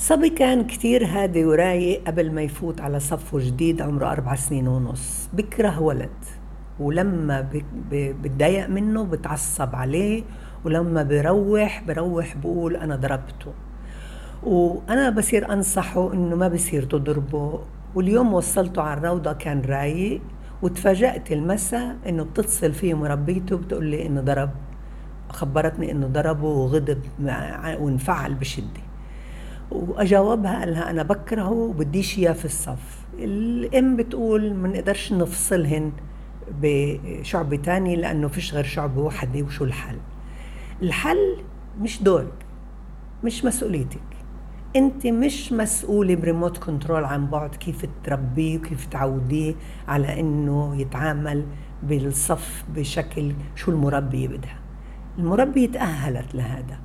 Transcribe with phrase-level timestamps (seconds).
[0.00, 5.28] صبي كان كتير هادي ورايق قبل ما يفوت على صفه جديد عمره أربع سنين ونص.
[5.32, 6.10] بكره ولد
[6.80, 7.48] ولما
[7.92, 10.22] بتضايق منه بتعصب عليه
[10.64, 13.52] ولما بروح بروح بقول أنا ضربته.
[14.42, 17.60] وأنا بصير أنصحه إنه ما بصير تضربه.
[17.94, 20.20] واليوم وصلته على الروضة كان رايق
[20.62, 24.50] وتفاجأت المساء إنه بتتصل فيه مربيته بتقول لي إنه ضرب.
[25.30, 27.00] خبرتني إنه ضربه وغضب
[27.80, 28.87] وانفعل بشدة.
[29.70, 32.98] وأجاوبها قال لها أنا بكرهه وبديش اياه في الصف.
[33.18, 35.92] الأم بتقول ما نقدرش نفصلهن
[36.62, 39.98] بشعب تاني لأنه فيش غير شعب واحد وشو الحل.
[40.82, 41.36] الحل
[41.80, 42.46] مش دورك
[43.24, 44.00] مش مسؤوليتك.
[44.76, 49.54] أنت مش مسؤولة ب remote control عن بعد كيف تربيه وكيف تعوديه
[49.88, 51.44] على إنه يتعامل
[51.82, 54.58] بالصف بشكل شو المربية بدها.
[55.18, 56.78] المربية تأهلت لهذا.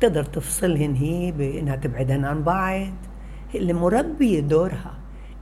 [0.00, 2.92] تقدر تفصلهن هي بإنها تبعدهن عن بعض.
[3.54, 4.94] المربية دورها.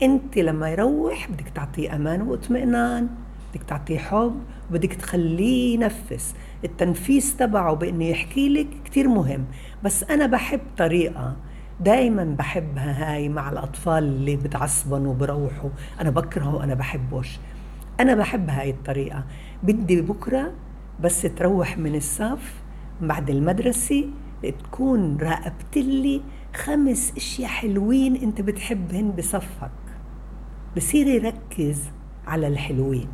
[0.03, 3.09] أنت لما يروح بدك تعطيه أمان واطمئنان
[3.51, 4.35] بدك تعطيه حب
[4.71, 6.35] وبدك تخليه ينفس.
[6.65, 9.45] التنفيس تبعه بإنه يحكي لك كتير مهم.
[9.85, 11.37] بس أنا بحب طريقة
[11.81, 15.71] دايما بحبها هاي مع الأطفال اللي بتعصبن وبروحوا.
[16.01, 17.39] أنا بكرهه وأنا بحبوش.
[18.01, 19.25] أنا بحب هاي الطريقة.
[19.63, 20.53] بدي بكرة
[21.01, 22.55] بس تروح من الصف
[23.01, 24.05] بعد المدرسة
[24.43, 26.23] تكون راقبت لي
[26.57, 29.71] خمس أشياء حلوين أنت بتحبهن بصفك.
[30.77, 31.83] بصير يركز
[32.27, 33.09] على الحلوين.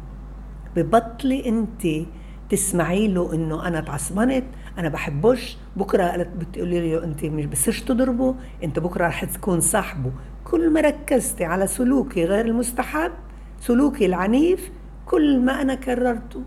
[0.76, 2.06] ببطلي أنت
[2.48, 4.44] تسمعي له إنه أنا تعصبنت
[4.78, 10.12] أنا بحبوش بكرة قالت بتقولي له أنت مش بصيرش تضربه أنت بكرة رح تكون صاحبه.
[10.44, 13.12] كل ما ركزتي على سلوكي غير المستحب
[13.60, 14.70] سلوكي العنيف
[15.06, 16.42] كل ما أنا كررته.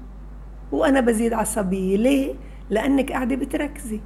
[0.71, 1.97] وأنا بزيد عصبية.
[1.97, 2.33] ليه؟
[2.69, 3.99] لأنك قاعدة بتركزي.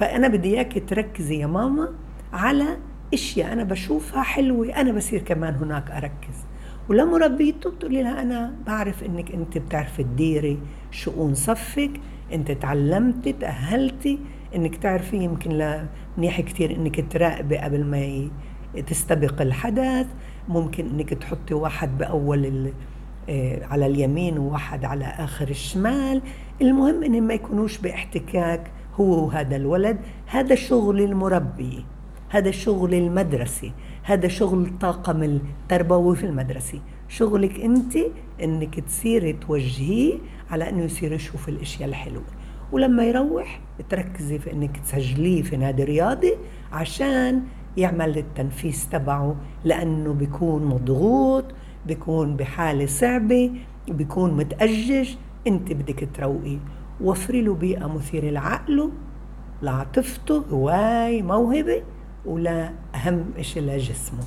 [0.00, 1.88] فأنا بدي إياك تركزي يا ماما
[2.32, 2.76] على
[3.14, 6.44] أشياء أنا بشوفها حلوة أنا بصير كمان هناك أركز.
[6.88, 10.58] ولمربيته بتقولي لها أنا بعرف إنك أنت بتعرفي تديري
[10.90, 11.90] شؤون صفك
[12.32, 14.18] أنت تعلمتي تأهلتي
[14.54, 15.86] إنك تعرفي يمكن لا
[16.18, 18.30] منيح كثير إنك تراقبي قبل ما
[18.82, 20.06] تستبق الحدث.
[20.48, 22.72] ممكن إنك تحطي واحد بأول
[23.28, 26.22] آه، على اليمين وواحد على آخر الشمال.
[26.62, 31.84] المهم ان ما يكونوش باحتكاك هو وهذا الولد هذا شغل المربي
[32.28, 36.80] هذا شغل المدرسة هذا شغل الطاقم التربوي في المدرسة.
[37.08, 37.96] شغلك أنت
[38.42, 40.14] إنك تصيري توجهيه
[40.50, 42.24] على أنه يصير يشوف الأشياء الحلوة.
[42.72, 46.32] ولما يروح تركزي في إنك تسجليه في نادي رياضي
[46.72, 47.42] عشان
[47.76, 51.44] يعمل التنفيس تبعه لأنه بيكون مضغوط
[51.86, 53.50] بيكون بحالة صعبة
[53.88, 55.08] بيكون متأجج
[55.46, 56.58] أنت بدك تروقيه
[57.02, 58.90] وفري له بيئة مثيرة لعقله
[59.62, 61.82] لعاطفته هواي موهبة
[62.26, 64.24] ولا أهم إشي لجسمه